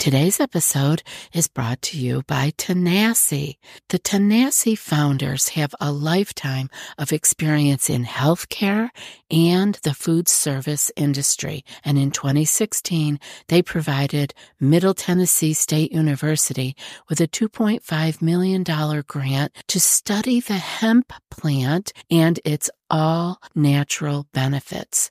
[0.00, 1.02] Today's episode
[1.34, 3.58] is brought to you by Tanasi.
[3.90, 8.88] The Tanasi founders have a lifetime of experience in healthcare
[9.30, 11.66] and the food service industry.
[11.84, 16.74] And in 2016, they provided Middle Tennessee State University
[17.10, 18.62] with a $2.5 million
[19.06, 25.10] grant to study the hemp plant and its all natural benefits.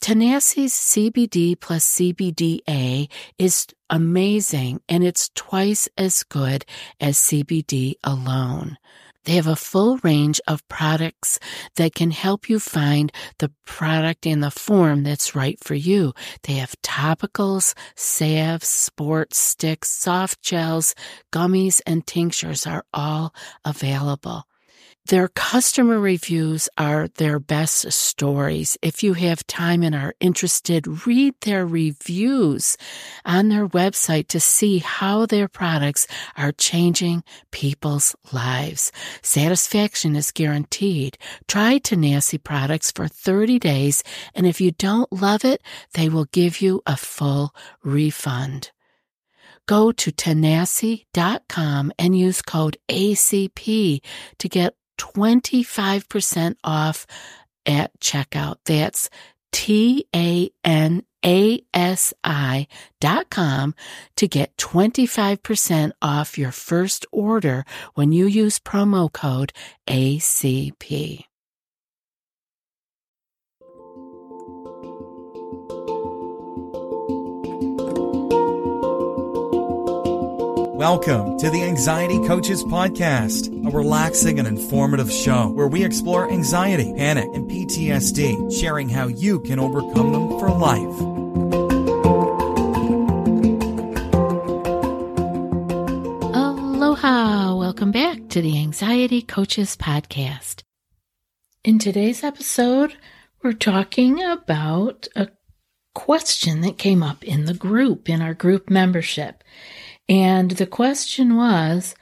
[0.00, 6.66] Tanasi's CBD plus CBDA is amazing and it's twice as good
[7.00, 8.76] as CBD alone.
[9.24, 11.38] They have a full range of products
[11.76, 16.12] that can help you find the product in the form that's right for you.
[16.42, 20.94] They have topicals, salves, sports sticks, soft gels,
[21.32, 24.44] gummies, and tinctures are all available.
[25.08, 28.78] Their customer reviews are their best stories.
[28.80, 32.78] If you have time and are interested, read their reviews
[33.22, 36.06] on their website to see how their products
[36.38, 38.92] are changing people's lives.
[39.20, 41.18] Satisfaction is guaranteed.
[41.48, 44.02] Try Tanasi products for 30 days,
[44.34, 48.70] and if you don't love it, they will give you a full refund
[49.66, 54.02] go to tanasi.com and use code ACP
[54.38, 57.06] to get 25% off
[57.66, 58.56] at checkout.
[58.64, 59.08] That's
[59.52, 62.66] T A N A S I
[63.00, 63.74] dot com
[64.16, 69.52] to get 25% off your first order when you use promo code
[69.88, 71.24] ACP.
[80.84, 86.92] Welcome to the Anxiety Coaches Podcast, a relaxing and informative show where we explore anxiety,
[86.94, 91.00] panic, and PTSD, sharing how you can overcome them for life.
[96.34, 97.56] Aloha!
[97.56, 100.64] Welcome back to the Anxiety Coaches Podcast.
[101.64, 102.94] In today's episode,
[103.42, 105.28] we're talking about a
[105.94, 109.42] question that came up in the group, in our group membership.
[110.08, 111.94] And the question was,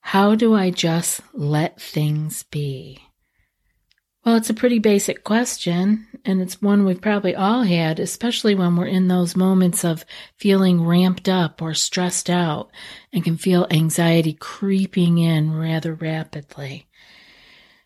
[0.00, 3.00] how do I just let things be?
[4.24, 8.74] Well, it's a pretty basic question, and it's one we've probably all had, especially when
[8.74, 10.04] we're in those moments of
[10.36, 12.70] feeling ramped up or stressed out
[13.12, 16.88] and can feel anxiety creeping in rather rapidly.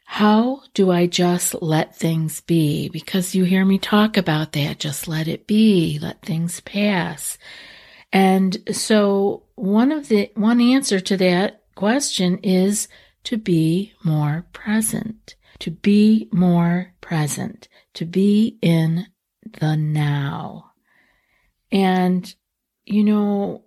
[0.06, 2.88] How do I just let things be?
[2.88, 4.78] Because you hear me talk about that.
[4.78, 5.98] Just let it be.
[6.00, 7.36] Let things pass.
[8.12, 12.88] And so one of the, one answer to that question is
[13.24, 19.06] to be more present, to be more present, to be in
[19.60, 20.72] the now.
[21.70, 22.34] And,
[22.84, 23.64] you know,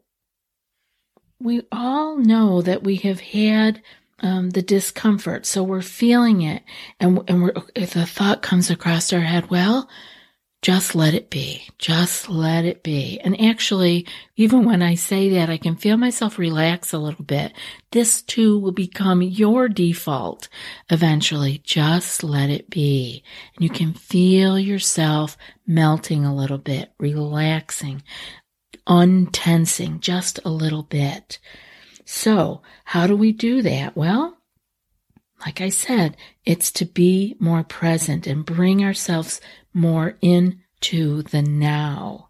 [1.40, 3.82] we all know that we have had
[4.22, 6.64] um, the discomfort, so we're feeling it,
[7.00, 9.90] and and we're, if the thought comes across our head, well,
[10.64, 11.68] just let it be.
[11.78, 13.20] Just let it be.
[13.20, 14.08] And actually,
[14.38, 17.52] even when I say that, I can feel myself relax a little bit.
[17.92, 20.48] This too will become your default
[20.90, 21.60] eventually.
[21.66, 23.24] Just let it be.
[23.56, 25.38] And you can feel yourself
[25.68, 28.02] melting a little bit, relaxing,
[28.88, 31.40] untensing just a little bit.
[32.06, 33.98] So how do we do that?
[33.98, 34.33] Well,
[35.46, 39.42] like I said, it's to be more present and bring ourselves
[39.74, 42.30] more into the now.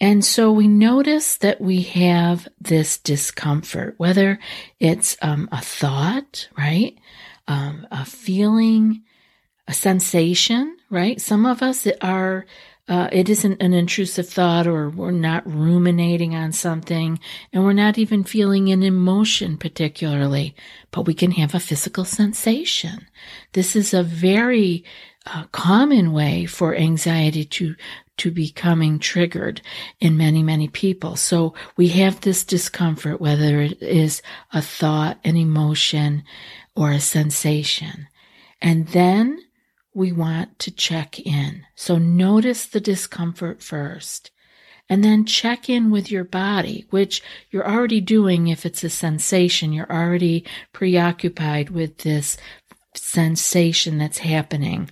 [0.00, 4.38] And so we notice that we have this discomfort, whether
[4.78, 6.98] it's um, a thought, right?
[7.48, 9.02] Um, a feeling,
[9.66, 11.20] a sensation, right?
[11.20, 12.44] Some of us are
[12.88, 17.18] uh, it isn't an intrusive thought or we're not ruminating on something
[17.52, 20.54] and we're not even feeling an emotion particularly,
[20.92, 23.06] but we can have a physical sensation.
[23.52, 24.84] This is a very
[25.26, 27.74] uh, common way for anxiety to
[28.18, 29.60] to becoming triggered
[30.00, 31.16] in many, many people.
[31.16, 34.22] So we have this discomfort, whether it is
[34.54, 36.24] a thought, an emotion,
[36.74, 38.08] or a sensation.
[38.62, 39.45] And then
[39.96, 41.64] we want to check in.
[41.74, 44.30] So notice the discomfort first.
[44.90, 49.72] And then check in with your body, which you're already doing if it's a sensation.
[49.72, 52.36] You're already preoccupied with this
[52.94, 54.90] sensation that's happening.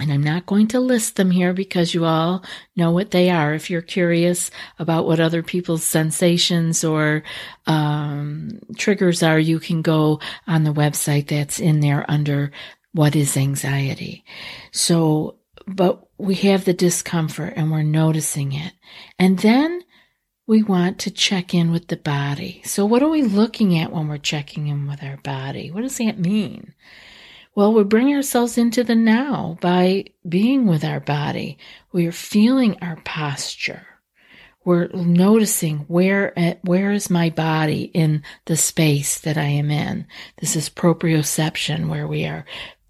[0.00, 2.44] And I'm not going to list them here because you all
[2.76, 3.52] know what they are.
[3.52, 7.24] If you're curious about what other people's sensations or
[7.66, 12.52] um, triggers are, you can go on the website that's in there under
[12.92, 14.24] what is anxiety.
[14.72, 15.36] So,
[15.66, 18.72] but we have the discomfort and we're noticing it.
[19.18, 19.82] And then
[20.46, 22.62] we want to check in with the body.
[22.64, 25.70] So, what are we looking at when we're checking in with our body?
[25.70, 26.74] What does that mean?
[27.54, 31.58] Well, we bring ourselves into the now by being with our body.
[31.92, 33.84] We are feeling our posture.
[34.64, 40.06] We're noticing where eh, where is my body in the space that I am in.
[40.38, 42.44] This is proprioception, where we are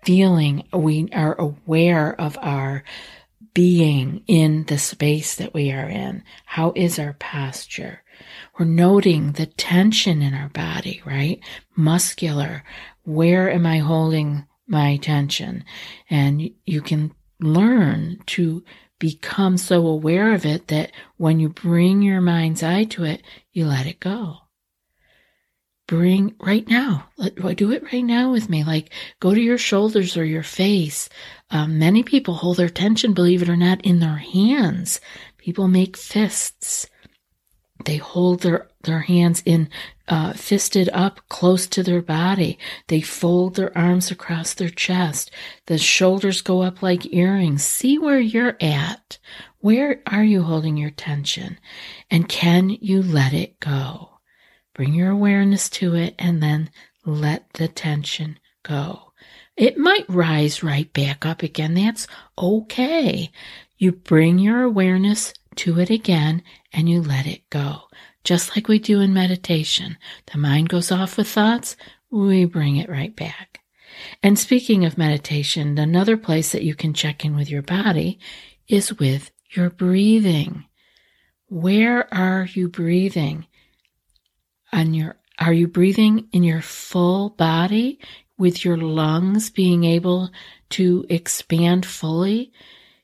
[0.09, 2.83] feeling, we are aware of our
[3.53, 6.25] being in the space that we are in.
[6.47, 8.03] How is our posture?
[8.59, 11.41] We're noting the tension in our body, right?
[11.77, 12.65] Muscular.
[13.05, 15.63] Where am I holding my tension?
[16.09, 18.65] And you can learn to
[18.99, 23.21] become so aware of it that when you bring your mind's eye to it,
[23.53, 24.39] you let it go
[25.89, 27.09] bring right now.
[27.17, 28.63] Let, do it right now with me.
[28.63, 31.09] Like go to your shoulders or your face.
[31.51, 35.01] Um, many people hold their tension, believe it or not, in their hands.
[35.39, 36.87] People make fists.
[37.85, 39.71] They hold their, their hands in,
[40.09, 42.59] uh, fisted up close to their body.
[42.89, 45.31] They fold their arms across their chest.
[45.67, 47.65] The shoulders go up like earrings.
[47.65, 49.19] See where you're at.
[49.61, 51.59] Where are you holding your tension?
[52.11, 54.18] And can you let it go?
[54.79, 56.71] Bring your awareness to it and then
[57.05, 59.13] let the tension go.
[59.57, 61.75] It might rise right back up again.
[61.75, 62.07] That's
[62.39, 63.33] okay.
[63.77, 67.89] You bring your awareness to it again and you let it go.
[68.23, 69.99] Just like we do in meditation.
[70.33, 71.75] The mind goes off with thoughts,
[72.09, 73.59] we bring it right back.
[74.23, 78.21] And speaking of meditation, another place that you can check in with your body
[78.69, 80.67] is with your breathing.
[81.49, 83.48] Where are you breathing?
[84.73, 88.01] On your are you breathing in your full body
[88.39, 90.31] with your lungs being able
[90.71, 92.53] to expand fully?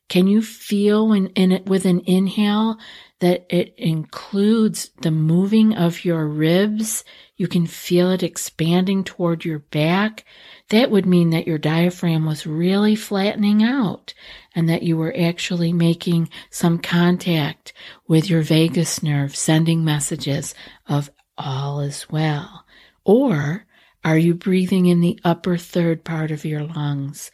[0.09, 2.77] Can you feel when in it with an inhale
[3.21, 7.05] that it includes the moving of your ribs?
[7.37, 10.25] You can feel it expanding toward your back.
[10.69, 14.13] That would mean that your diaphragm was really flattening out
[14.55, 17.73] and that you were actually making some contact
[18.07, 20.55] with your vagus nerve, sending messages
[20.87, 22.65] of all is well?
[23.05, 23.67] Or
[24.05, 27.31] are you breathing in the upper third part of your lungs?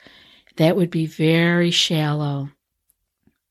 [0.57, 2.51] That would be very shallow.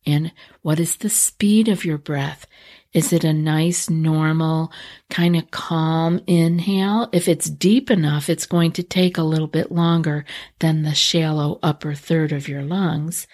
[0.06, 0.32] And
[0.62, 2.48] what is the speed of your breath?
[2.94, 4.72] Is it a nice, normal,
[5.10, 7.10] kind of calm inhale?
[7.12, 10.26] If it's deep enough, it's going to take a little bit longer
[10.60, 13.28] than the shallow upper third of your lungs.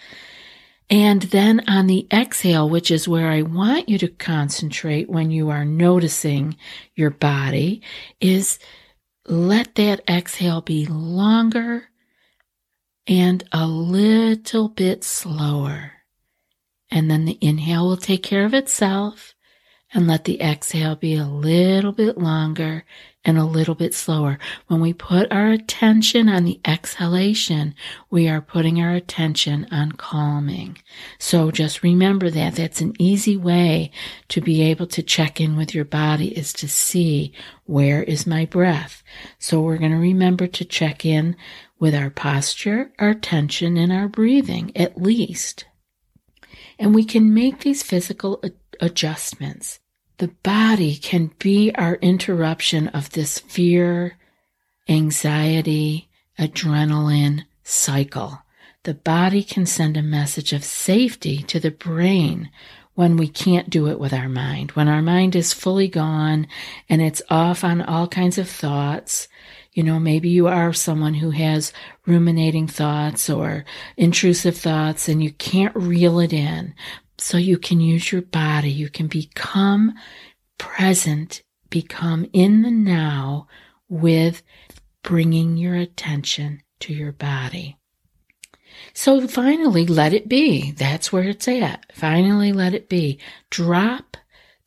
[0.88, 5.50] And then on the exhale, which is where I want you to concentrate when you
[5.50, 6.56] are noticing
[6.94, 7.82] your body,
[8.20, 8.58] is
[9.26, 11.88] let that exhale be longer
[13.06, 15.92] and a little bit slower.
[16.90, 19.34] And then the inhale will take care of itself
[19.92, 22.84] and let the exhale be a little bit longer
[23.26, 24.38] and a little bit slower.
[24.68, 27.74] When we put our attention on the exhalation,
[28.08, 30.78] we are putting our attention on calming.
[31.18, 32.54] So just remember that.
[32.54, 33.90] That's an easy way
[34.28, 37.32] to be able to check in with your body is to see
[37.64, 39.02] where is my breath.
[39.40, 41.36] So we're going to remember to check in
[41.80, 45.66] with our posture, our tension, and our breathing at least.
[46.78, 48.42] And we can make these physical
[48.80, 49.80] adjustments
[50.18, 54.16] the body can be our interruption of this fear,
[54.88, 56.08] anxiety,
[56.38, 58.42] adrenaline cycle.
[58.84, 62.50] The body can send a message of safety to the brain
[62.94, 64.70] when we can't do it with our mind.
[64.72, 66.46] When our mind is fully gone
[66.88, 69.28] and it's off on all kinds of thoughts.
[69.74, 71.74] You know, maybe you are someone who has
[72.06, 73.66] ruminating thoughts or
[73.98, 76.74] intrusive thoughts and you can't reel it in
[77.18, 78.70] so you can use your body.
[78.70, 79.94] You can become
[80.58, 83.46] present, become in the now
[83.88, 84.42] with
[85.02, 87.76] bringing your attention to your body.
[88.92, 90.72] So finally, let it be.
[90.72, 91.86] That's where it's at.
[91.94, 93.18] Finally, let it be.
[93.50, 94.16] Drop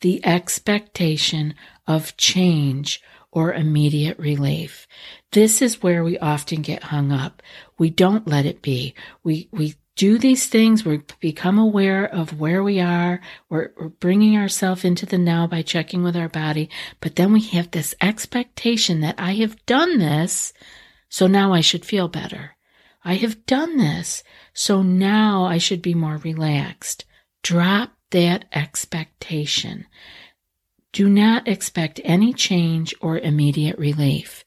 [0.00, 1.54] the expectation
[1.86, 3.02] of change
[3.32, 4.88] or immediate relief.
[5.32, 7.42] This is where we often get hung up.
[7.78, 8.94] We don't let it be.
[9.22, 14.34] We, we do these things, we become aware of where we are, we're, we're bringing
[14.34, 16.70] ourselves into the now by checking with our body,
[17.02, 20.54] but then we have this expectation that I have done this,
[21.10, 22.56] so now I should feel better.
[23.04, 27.04] I have done this, so now I should be more relaxed.
[27.42, 29.84] Drop that expectation.
[30.94, 34.46] Do not expect any change or immediate relief.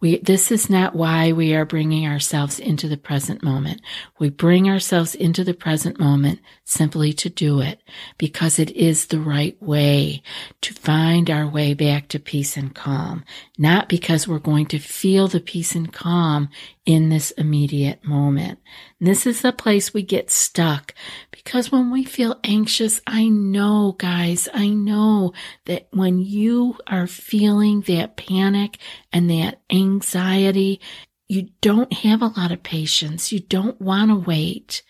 [0.00, 3.82] We, this is not why we are bringing ourselves into the present moment.
[4.18, 7.82] We bring ourselves into the present moment simply to do it
[8.16, 10.22] because it is the right way
[10.62, 13.24] to find our way back to peace and calm,
[13.58, 16.48] not because we're going to feel the peace and calm
[16.86, 18.58] in this immediate moment.
[19.02, 20.94] This is the place we get stuck
[21.30, 25.32] because when we feel anxious, I know, guys, I know
[25.64, 28.76] that when you are feeling that panic
[29.10, 30.82] and that anxiety,
[31.28, 33.32] you don't have a lot of patience.
[33.32, 34.82] You don't want to wait,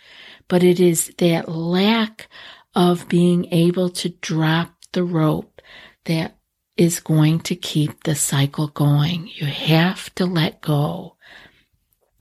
[0.49, 2.29] but it is that lack
[2.75, 5.63] of being able to drop the rope
[6.07, 6.37] that
[6.77, 9.31] is going to keep the cycle going.
[9.35, 11.17] You have to let go.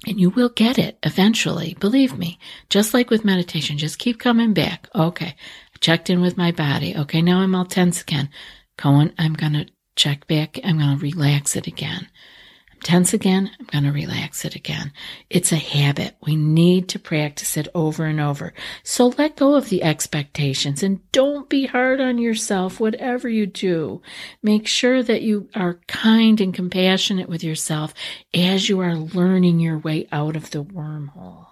[0.08, 1.76] And you will get it eventually.
[1.80, 2.40] Believe me.
[2.70, 4.88] Just like with meditation, just keep coming back.
[4.96, 5.36] Okay.
[5.82, 6.96] Checked in with my body.
[6.96, 7.22] Okay.
[7.22, 8.30] Now I'm all tense again.
[8.78, 10.60] Cohen, I'm going to check back.
[10.64, 12.08] I'm going to relax it again
[12.84, 14.92] tense again, I'm going to relax it again.
[15.30, 16.16] It's a habit.
[16.26, 18.54] We need to practice it over and over.
[18.84, 24.02] So let go of the expectations and don't be hard on yourself, whatever you do.
[24.42, 27.94] Make sure that you are kind and compassionate with yourself
[28.34, 31.48] as you are learning your way out of the wormhole.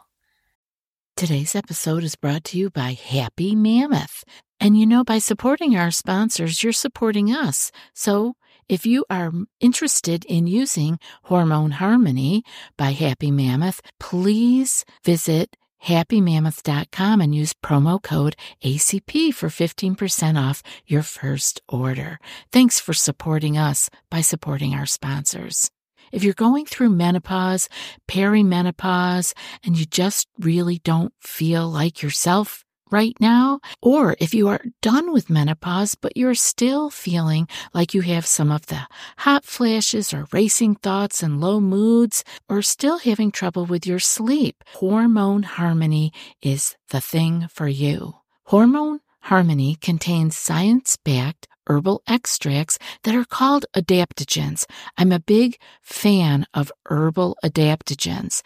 [1.17, 4.23] Today's episode is brought to you by Happy Mammoth.
[4.59, 7.71] And you know, by supporting our sponsors, you're supporting us.
[7.93, 8.35] So
[8.69, 12.43] if you are interested in using Hormone Harmony
[12.77, 15.55] by Happy Mammoth, please visit
[15.85, 22.19] happymammoth.com and use promo code ACP for 15% off your first order.
[22.51, 25.71] Thanks for supporting us by supporting our sponsors.
[26.11, 27.69] If you're going through menopause,
[28.07, 29.33] perimenopause,
[29.63, 35.11] and you just really don't feel like yourself, right now, or if you are done
[35.11, 38.87] with menopause, but you're still feeling like you have some of the
[39.19, 44.63] hot flashes or racing thoughts and low moods, or still having trouble with your sleep,
[44.75, 48.15] Hormone Harmony is the thing for you.
[48.45, 54.65] Hormone Harmony contains science backed herbal extracts that are called adaptogens.
[54.97, 58.41] I'm a big fan of herbal adaptogens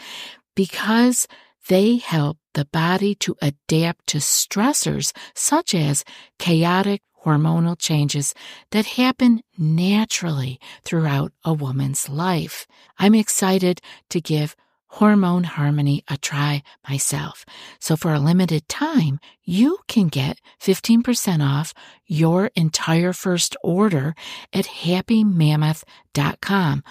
[0.55, 1.27] because
[1.67, 6.03] they help the body to adapt to stressors such as
[6.39, 8.33] chaotic hormonal changes
[8.71, 12.67] that happen naturally throughout a woman's life.
[12.97, 14.57] I'm excited to give
[14.95, 17.45] Hormone Harmony a try myself.
[17.79, 21.73] So for a limited time, you can get 15% off
[22.05, 24.13] your entire first order
[24.51, 26.83] at happymammoth.com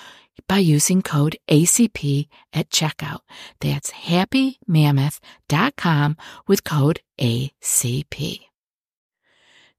[0.46, 3.22] by using code ACP at checkout.
[3.60, 6.16] That's happymammoth.com
[6.46, 8.40] with code ACP.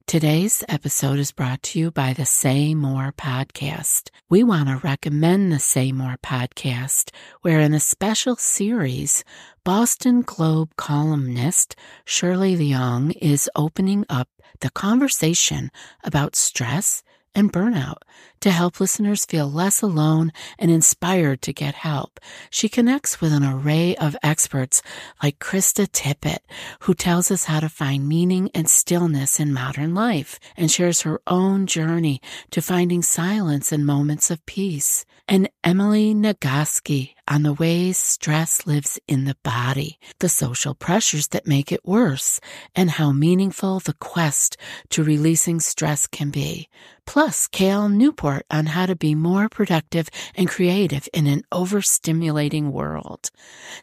[0.08, 4.10] Today's episode is brought to you by the Say More podcast.
[4.30, 7.12] We want to recommend the Say More podcast,
[7.44, 9.24] where in a special series,
[9.64, 14.28] Boston Globe columnist Shirley Leung is opening up
[14.60, 15.72] the conversation
[16.04, 17.04] about stress
[17.34, 18.00] and burnout
[18.42, 22.20] to help listeners feel less alone and inspired to get help.
[22.50, 24.82] She connects with an array of experts
[25.24, 26.40] like Krista Tippett,
[26.82, 31.22] who tells us how to find meaning and stillness in modern life and shares her
[31.28, 32.22] own journey
[32.52, 35.06] to finding silence in moments of peace.
[35.28, 41.48] And Emily Nagoski on the ways stress lives in the body, the social pressures that
[41.48, 42.42] make it worse,
[42.76, 44.58] and how meaningful the quest
[44.90, 46.68] to releasing stress can be.
[47.06, 53.32] Plus, Cal Newport on how to be more productive and creative in an overstimulating world.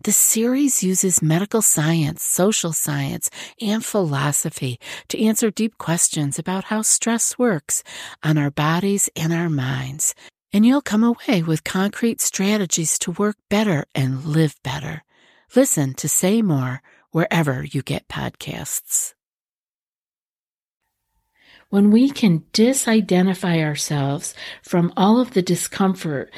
[0.04, 4.78] The series uses medical science, social science, and philosophy
[5.08, 7.82] to answer deep questions about how stress works
[8.22, 10.14] on our bodies and our minds
[10.52, 15.04] and you'll come away with concrete strategies to work better and live better.
[15.54, 19.14] Listen to Say More wherever you get podcasts.
[21.70, 26.32] When we can disidentify ourselves from all of the discomfort,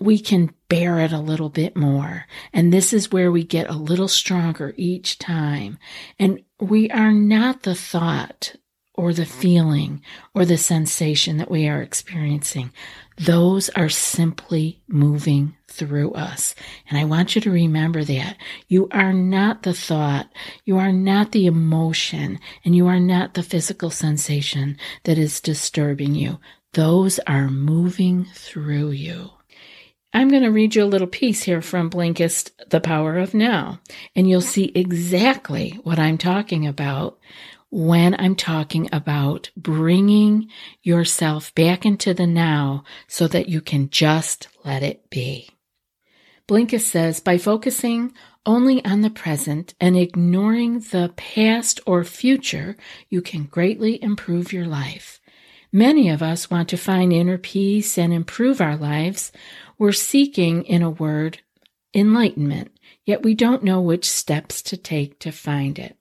[0.00, 2.26] we can bear it a little bit more.
[2.52, 5.78] And this is where we get a little stronger each time.
[6.18, 8.54] And we are not the thought
[9.00, 10.02] or the feeling
[10.34, 12.70] or the sensation that we are experiencing.
[13.16, 16.54] Those are simply moving through us.
[16.86, 18.36] And I want you to remember that.
[18.68, 20.28] You are not the thought,
[20.66, 26.14] you are not the emotion, and you are not the physical sensation that is disturbing
[26.14, 26.38] you.
[26.74, 29.30] Those are moving through you.
[30.12, 33.80] I'm going to read you a little piece here from Blinkist, The Power of Now,
[34.14, 37.18] and you'll see exactly what I'm talking about
[37.70, 40.48] when I'm talking about bringing
[40.82, 45.48] yourself back into the now so that you can just let it be.
[46.48, 48.12] Blinkist says by focusing
[48.44, 52.76] only on the present and ignoring the past or future,
[53.08, 55.20] you can greatly improve your life.
[55.72, 59.30] Many of us want to find inner peace and improve our lives.
[59.78, 61.40] We're seeking, in a word,
[61.94, 62.72] enlightenment,
[63.04, 65.96] yet we don't know which steps to take to find it.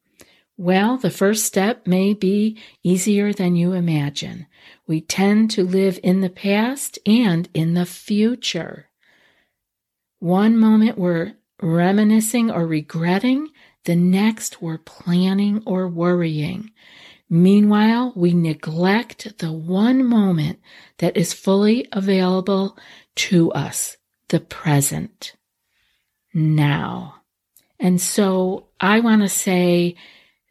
[0.59, 4.45] Well, the first step may be easier than you imagine.
[4.85, 8.89] We tend to live in the past and in the future.
[10.19, 13.47] One moment we're reminiscing or regretting,
[13.85, 16.71] the next we're planning or worrying.
[17.29, 20.59] Meanwhile, we neglect the one moment
[20.97, 22.77] that is fully available
[23.15, 23.95] to us,
[24.27, 25.37] the present,
[26.33, 27.21] now.
[27.79, 29.95] And so I want to say,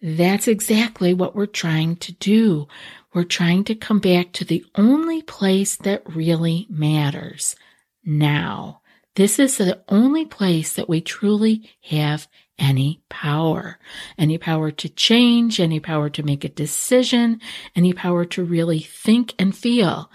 [0.00, 2.68] that's exactly what we're trying to do.
[3.12, 7.56] We're trying to come back to the only place that really matters
[8.04, 8.80] now.
[9.16, 12.28] This is the only place that we truly have
[12.58, 13.78] any power,
[14.16, 17.40] any power to change, any power to make a decision,
[17.74, 20.10] any power to really think and feel.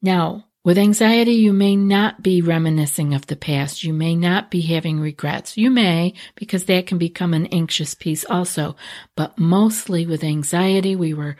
[0.00, 3.82] Now, with anxiety, you may not be reminiscing of the past.
[3.82, 5.56] You may not be having regrets.
[5.56, 8.76] You may, because that can become an anxious piece also.
[9.16, 11.36] But mostly with anxiety, we were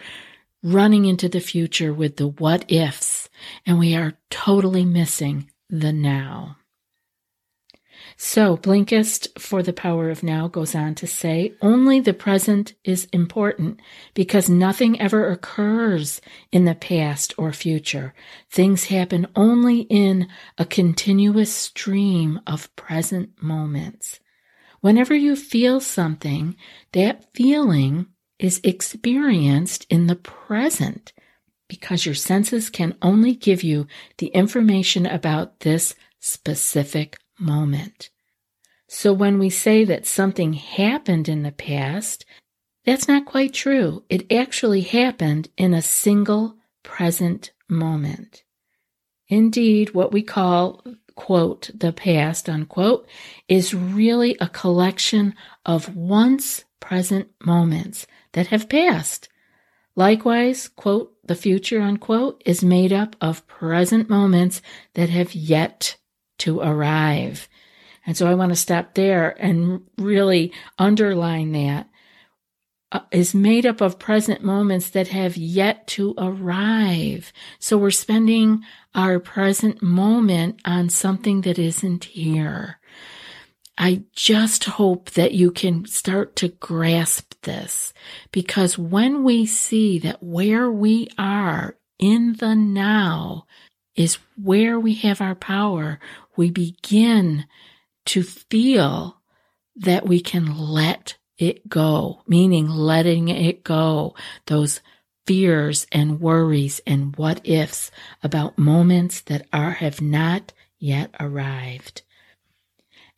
[0.63, 3.29] running into the future with the what ifs,
[3.67, 6.57] and we are totally missing the now.
[8.25, 13.09] So, Blinkist for the Power of Now goes on to say only the present is
[13.13, 13.81] important
[14.15, 16.21] because nothing ever occurs
[16.53, 18.15] in the past or future.
[18.49, 24.21] Things happen only in a continuous stream of present moments.
[24.81, 26.55] Whenever you feel something,
[26.93, 28.07] that feeling
[28.39, 31.13] is experienced in the present
[31.69, 33.89] because your senses can only give you
[34.19, 38.11] the information about this specific moment.
[38.95, 42.27] So when we say that something happened in the past,
[42.85, 44.05] that's not quite true.
[44.11, 48.45] It actually happened in a single present moment.
[49.29, 53.09] Indeed, what we call, quote, the past, unquote,
[53.49, 59.31] is really a collection of once present moments that have passed.
[59.97, 64.61] Likewise, quote, the future, unquote, is made up of present moments
[64.93, 65.97] that have yet
[66.41, 67.49] to arrive.
[68.07, 71.89] And so I want to stop there and really underline that
[72.91, 77.33] uh, is made up of present moments that have yet to arrive.
[77.59, 78.63] So we're spending
[78.95, 82.79] our present moment on something that isn't here.
[83.79, 87.95] I just hope that you can start to grasp this
[88.31, 93.47] because when we see that where we are in the now
[93.95, 95.99] is where we have our power,
[96.37, 97.47] we begin
[98.07, 99.21] to feel
[99.77, 104.15] that we can let it go, meaning letting it go,
[104.47, 104.81] those
[105.27, 107.91] fears and worries and what ifs
[108.23, 112.03] about moments that are have not yet arrived.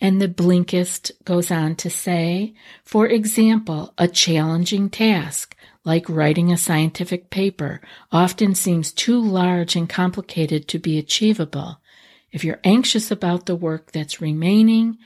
[0.01, 6.59] And the Blinkist goes on to say, for example, a challenging task like writing a
[6.59, 11.81] scientific paper often seems too large and complicated to be achievable.
[12.35, 14.99] If you're anxious about the work that's remaining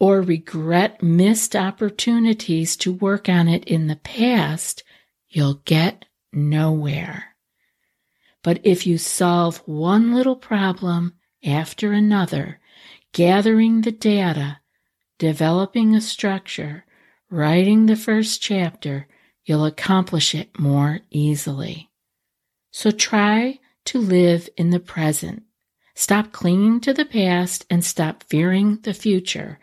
[0.00, 4.82] or regret missed opportunities to work on it in the past,
[5.28, 7.36] you'll get nowhere.
[8.42, 12.58] But if you solve one little problem after another,
[13.12, 14.58] gathering the data,
[15.20, 16.84] developing a structure,
[17.30, 19.06] writing the first chapter,
[19.44, 21.90] you'll accomplish it more easily.
[22.72, 25.45] So try to live in the present.
[25.98, 29.58] Stop clinging to the past and stop fearing the future,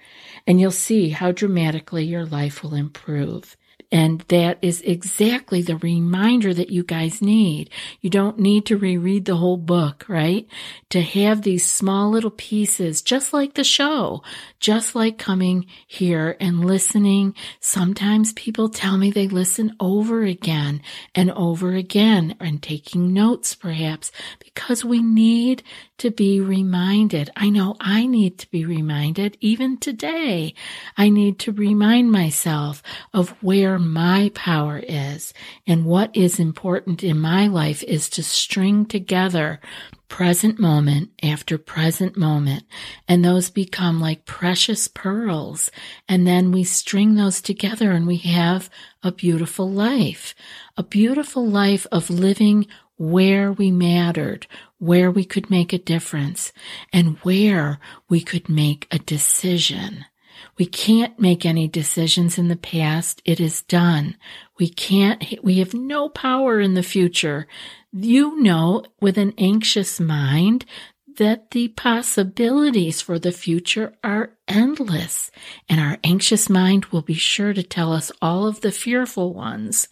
[0.47, 3.55] and you'll see how dramatically your life will improve.
[3.93, 7.69] And that is exactly the reminder that you guys need.
[8.01, 10.47] You don't need to reread the whole book, right?
[10.89, 14.23] To have these small little pieces, just like the show,
[14.59, 17.35] just like coming here and listening.
[17.59, 20.81] Sometimes people tell me they listen over again
[21.13, 25.61] and over again and taking notes perhaps because we need
[25.99, 27.29] to be reminded.
[27.35, 30.55] I know I need to be reminded even today.
[30.97, 32.81] I need to remind myself
[33.13, 35.33] of where my power is.
[35.65, 39.59] And what is important in my life is to string together
[40.07, 42.63] present moment after present moment.
[43.07, 45.71] And those become like precious pearls.
[46.07, 48.69] And then we string those together and we have
[49.01, 50.35] a beautiful life,
[50.77, 52.67] a beautiful life of living
[52.97, 54.45] where we mattered,
[54.77, 56.53] where we could make a difference,
[56.91, 60.05] and where we could make a decision.
[60.57, 63.21] We can't make any decisions in the past.
[63.25, 64.17] It is done.
[64.59, 67.47] We can't, we have no power in the future.
[67.91, 70.65] You know, with an anxious mind,
[71.17, 75.31] that the possibilities for the future are endless,
[75.69, 79.87] and our anxious mind will be sure to tell us all of the fearful ones.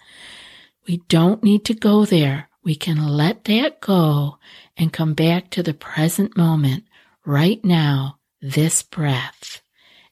[0.87, 2.49] We don't need to go there.
[2.63, 4.37] We can let that go
[4.77, 6.85] and come back to the present moment
[7.25, 9.61] right now, this breath.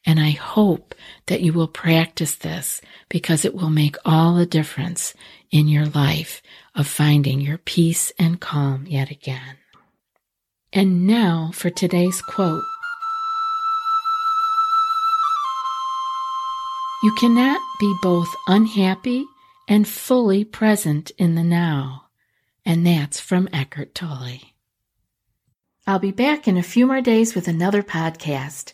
[0.05, 0.95] And I hope
[1.27, 5.13] that you will practice this because it will make all the difference
[5.51, 6.41] in your life
[6.73, 9.57] of finding your peace and calm yet again.
[10.71, 12.63] And now for today's quote.
[17.01, 19.25] You cannot be both unhappy
[19.67, 22.05] and fully present in the now.
[22.65, 24.39] And that's from Eckhart Tolle.
[25.87, 28.73] I'll be back in a few more days with another podcast.